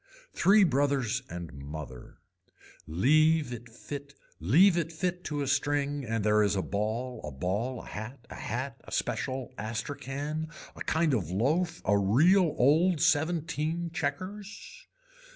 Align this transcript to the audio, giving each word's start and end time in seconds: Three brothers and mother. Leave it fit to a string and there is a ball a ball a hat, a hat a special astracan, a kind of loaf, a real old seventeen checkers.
Three 0.33 0.63
brothers 0.63 1.21
and 1.29 1.53
mother. 1.53 2.17
Leave 2.87 3.53
it 3.53 3.69
fit 3.69 5.23
to 5.25 5.41
a 5.43 5.47
string 5.47 6.05
and 6.05 6.23
there 6.23 6.41
is 6.41 6.55
a 6.55 6.63
ball 6.63 7.21
a 7.23 7.29
ball 7.29 7.83
a 7.83 7.85
hat, 7.85 8.25
a 8.31 8.35
hat 8.35 8.81
a 8.83 8.91
special 8.91 9.53
astracan, 9.59 10.51
a 10.75 10.81
kind 10.81 11.13
of 11.13 11.29
loaf, 11.29 11.83
a 11.85 11.95
real 11.99 12.55
old 12.57 12.99
seventeen 12.99 13.91
checkers. 13.93 14.87